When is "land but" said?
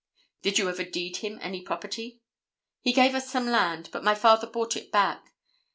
3.45-4.03